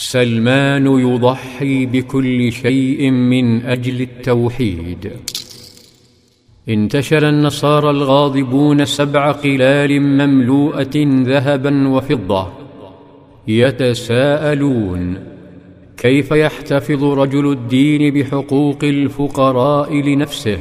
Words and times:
سلمان 0.00 0.86
يضحي 0.86 1.86
بكل 1.86 2.52
شيء 2.52 3.10
من 3.10 3.62
أجل 3.62 4.00
التوحيد. 4.00 5.10
انتشر 6.68 7.28
النصارى 7.28 7.90
الغاضبون 7.90 8.84
سبع 8.84 9.32
قلال 9.32 10.00
مملوءة 10.00 10.96
ذهبا 11.22 11.88
وفضة 11.88 12.48
يتساءلون 13.48 15.18
كيف 15.96 16.30
يحتفظ 16.30 17.04
رجل 17.04 17.52
الدين 17.52 18.14
بحقوق 18.14 18.84
الفقراء 18.84 19.94
لنفسه؟ 19.94 20.58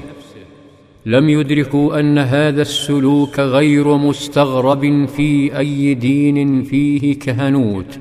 لم 1.05 1.29
يدركوا 1.29 1.99
أن 1.99 2.17
هذا 2.17 2.61
السلوك 2.61 3.39
غير 3.39 3.97
مستغرب 3.97 5.05
في 5.05 5.57
أي 5.57 5.93
دين 5.93 6.63
فيه 6.63 7.19
كهنوت. 7.19 7.99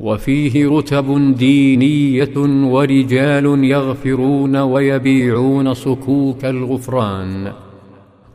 وفيه 0.00 0.68
رتب 0.68 1.36
دينية 1.36 2.36
ورجال 2.64 3.64
يغفرون 3.64 4.56
ويبيعون 4.56 5.74
صكوك 5.74 6.44
الغفران 6.44 7.52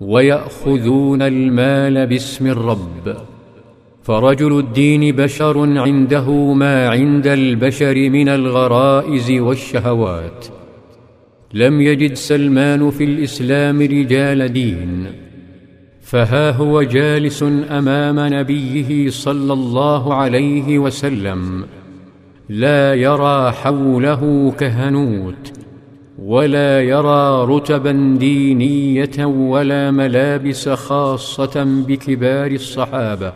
ويأخذون 0.01 1.21
المال 1.21 2.07
باسم 2.07 2.47
الرب. 2.47 3.15
فرجل 4.03 4.59
الدين 4.59 5.15
بشر 5.15 5.79
عنده 5.79 6.53
ما 6.53 6.89
عند 6.89 7.27
البشر 7.27 8.09
من 8.09 8.29
الغرائز 8.29 9.31
والشهوات. 9.31 10.45
لم 11.53 11.81
يجد 11.81 12.13
سلمان 12.13 12.89
في 12.89 13.03
الإسلام 13.03 13.81
رجال 13.81 14.53
دين. 14.53 15.28
فها 16.09 16.51
هو 16.51 16.81
جالس 16.81 17.43
امام 17.69 18.33
نبيه 18.33 19.09
صلى 19.09 19.53
الله 19.53 20.13
عليه 20.13 20.79
وسلم 20.79 21.65
لا 22.49 22.93
يرى 22.93 23.51
حوله 23.51 24.53
كهنوت 24.59 25.51
ولا 26.19 26.81
يرى 26.81 27.45
رتبا 27.45 28.17
دينيه 28.19 29.25
ولا 29.25 29.91
ملابس 29.91 30.69
خاصه 30.69 31.63
بكبار 31.87 32.51
الصحابه. 32.51 33.33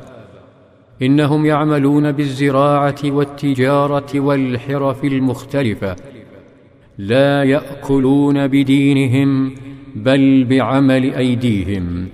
انهم 1.01 1.45
يعملون 1.45 2.11
بالزراعه 2.11 3.01
والتجاره 3.05 4.19
والحرف 4.19 5.03
المختلفه. 5.03 5.95
لا 6.97 7.43
ياكلون 7.43 8.47
بدينهم 8.47 9.55
بل 9.95 10.43
بعمل 10.43 11.13
ايديهم. 11.13 12.07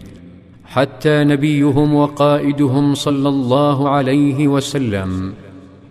حتى 0.70 1.24
نبيهم 1.24 1.96
وقائدهم 1.96 2.96
صلى 2.96 3.30
الله 3.30 3.90
عليه 3.90 4.48
وسلم 4.48 5.34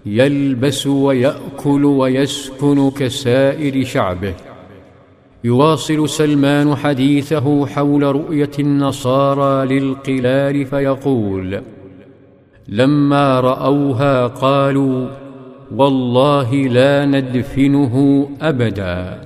يلبس 0.07 0.87
ويأكل 0.87 1.85
ويسكن 1.85 2.91
كسائر 2.91 3.85
شعبه. 3.85 4.35
يواصل 5.45 6.09
سلمان 6.09 6.77
حديثه 6.77 7.67
حول 7.67 8.03
رؤية 8.03 8.51
النصارى 8.59 9.79
للقلال 9.79 10.67
فيقول 10.67 11.63
لما 12.69 13.41
رأوها 13.41 14.27
قالوا 14.27 15.09
والله 15.77 16.55
لا 16.55 17.07
ندفنه 17.07 18.29
أبدا. 18.43 19.21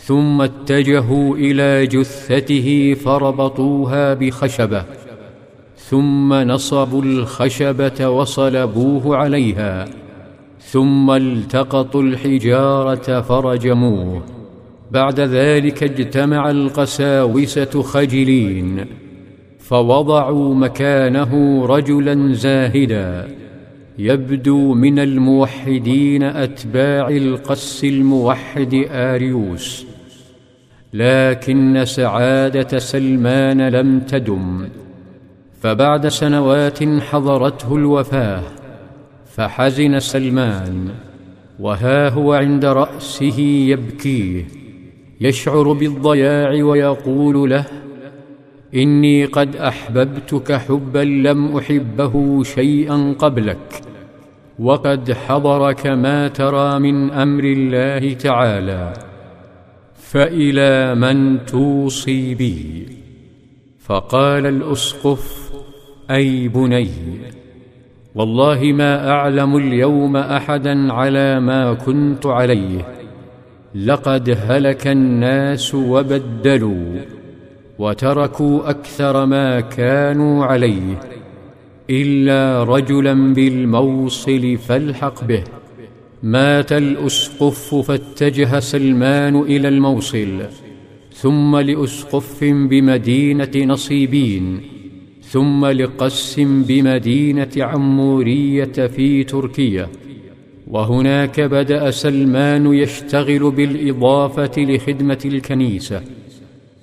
ثم 0.00 0.42
اتجهوا 0.42 1.36
إلى 1.36 1.86
جثته 1.86 2.96
فربطوها 3.04 4.14
بخشبة 4.14 4.84
ثم 5.76 6.34
نصبوا 6.34 7.02
الخشبة 7.02 8.08
وصلبوه 8.08 9.16
عليها 9.16 9.88
ثم 10.60 11.10
التقطوا 11.10 12.02
الحجارة 12.02 13.20
فرجموه. 13.20 14.22
بعد 14.90 15.20
ذلك 15.20 15.82
اجتمع 15.82 16.50
القساوسة 16.50 17.82
خجلين 17.82 18.86
فوضعوا 19.58 20.54
مكانه 20.54 21.62
رجلا 21.66 22.32
زاهدا 22.32 23.28
يبدو 23.98 24.74
من 24.74 24.98
الموحدين 24.98 26.22
أتباع 26.22 27.08
القس 27.08 27.84
الموحد 27.84 28.86
آريوس. 28.90 29.87
لكن 30.92 31.84
سعادة 31.84 32.78
سلمان 32.78 33.68
لم 33.68 34.00
تدم 34.00 34.68
فبعد 35.60 36.08
سنوات 36.08 36.84
حضرته 37.00 37.76
الوفاة 37.76 38.42
فحزن 39.26 40.00
سلمان 40.00 40.88
وها 41.60 42.08
هو 42.08 42.32
عند 42.32 42.64
رأسه 42.64 43.40
يبكيه 43.40 44.44
يشعر 45.20 45.72
بالضياع 45.72 46.50
ويقول 46.50 47.50
له 47.50 47.64
إني 48.74 49.24
قد 49.24 49.56
أحببتك 49.56 50.52
حبا 50.52 51.04
لم 51.04 51.56
أحبه 51.56 52.42
شيئا 52.42 53.14
قبلك 53.18 53.82
وقد 54.58 55.12
حضرك 55.12 55.86
ما 55.86 56.28
ترى 56.28 56.78
من 56.78 57.10
أمر 57.10 57.44
الله 57.44 58.14
تعالى. 58.14 59.07
فإلى 60.10 60.94
من 60.94 61.44
توصي 61.44 62.34
بي. 62.34 62.86
فقال 63.78 64.46
الأسقف 64.46 65.52
أي 66.10 66.48
بني 66.48 66.90
والله 68.14 68.72
ما 68.72 69.10
أعلم 69.10 69.56
اليوم 69.56 70.16
أحدا 70.16 70.92
على 70.92 71.40
ما 71.40 71.74
كنت 71.74 72.26
عليه. 72.26 72.88
لقد 73.74 74.38
هلك 74.46 74.86
الناس 74.86 75.74
وبدلوا 75.74 77.00
وتركوا 77.78 78.70
أكثر 78.70 79.26
ما 79.26 79.60
كانوا 79.60 80.44
عليه 80.44 81.00
إلا 81.90 82.64
رجلا 82.64 83.32
بالموصل 83.34 84.56
فالحق 84.56 85.24
به. 85.24 85.44
مات 86.22 86.72
الأسقف 86.72 87.74
فاتجه 87.74 88.60
سلمان 88.60 89.36
إلى 89.36 89.68
الموصل 89.68 90.42
ثم 91.12 91.56
لأسقف 91.56 92.44
بمدينة 92.44 93.50
نصيبين 93.56 94.60
ثم 95.22 95.66
لقس 95.66 96.40
بمدينة 96.40 97.50
عمورية 97.56 98.64
في 98.64 99.24
تركيا 99.24 99.88
وهناك 100.66 101.40
بدأ 101.40 101.90
سلمان 101.90 102.74
يشتغل 102.74 103.50
بالإضافة 103.50 104.52
لخدمة 104.58 105.18
الكنيسة 105.24 106.02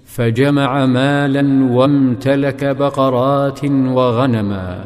فجمع 0.06 0.86
مالا 0.86 1.74
وامتلك 1.74 2.66
بقرات 2.66 3.64
وغنما. 3.66 4.86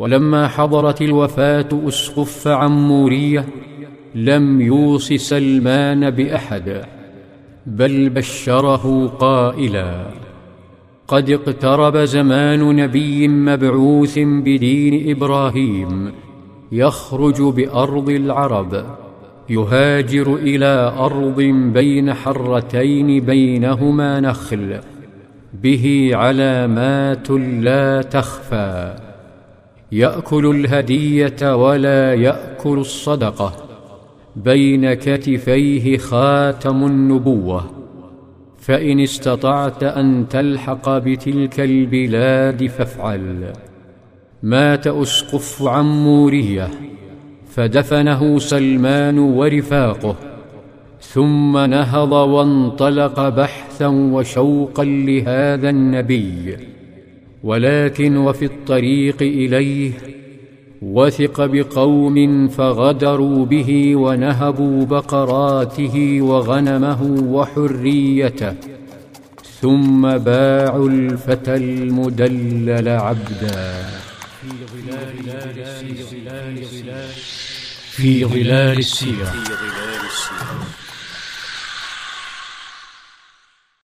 ولما 0.00 0.48
حضرت 0.48 1.02
الوفاة 1.02 1.68
أسقف 1.88 2.48
عموريه 2.48 3.46
لم 4.14 4.60
يوص 4.60 5.12
سلمان 5.12 6.10
بأحد 6.10 6.82
بل 7.66 8.08
بشره 8.08 9.06
قائلا 9.06 10.06
قد 11.08 11.30
اقترب 11.30 11.96
زمان 11.96 12.76
نبي 12.76 13.28
مبعوث 13.28 14.18
بدين 14.18 15.10
إبراهيم 15.10 16.12
يخرج 16.72 17.42
بأرض 17.42 18.10
العرب 18.10 18.84
يهاجر 19.50 20.34
إلى 20.34 20.94
أرض 20.98 21.40
بين 21.74 22.14
حرتين 22.14 23.20
بينهما 23.20 24.20
نخل 24.20 24.80
به 25.62 26.10
علامات 26.12 27.30
لا 27.60 28.02
تخفى. 28.02 29.09
يأكل 29.92 30.46
الهدية 30.46 31.56
ولا 31.56 32.14
يأكل 32.14 32.78
الصدقة 32.78 33.52
بين 34.36 34.94
كتفيه 34.94 35.98
خاتم 35.98 36.86
النبوة 36.86 37.70
فإن 38.58 39.00
استطعت 39.00 39.82
أن 39.82 40.26
تلحق 40.30 40.98
بتلك 40.98 41.60
البلاد 41.60 42.66
فافعل. 42.66 43.52
مات 44.42 44.86
اسقف 44.86 45.62
عموريه 45.62 46.68
فدفنه 47.50 48.38
سلمان 48.38 49.18
ورفاقه 49.18 50.16
ثم 51.00 51.58
نهض 51.58 52.12
وانطلق 52.12 53.28
بحثا 53.28 53.86
وشوقا 53.86 54.84
لهذا 54.84 55.70
النبي. 55.70 56.56
ولكن 57.42 58.16
وفي 58.16 58.44
الطريق 58.44 59.22
إليه 59.22 59.92
وثق 60.82 61.44
بقوم 61.44 62.48
فغدروا 62.48 63.46
به 63.46 63.96
ونهبوا 63.96 64.84
بقراته 64.84 66.18
وغنمه 66.22 67.02
وحريته 67.22 68.54
ثم 69.60 70.18
باعوا 70.18 70.88
الفتى 70.88 71.54
المدلل 71.54 72.88
عبدا. 72.88 73.84
في 77.90 78.24
ظلال 78.24 78.78
السيرة. 78.78 79.34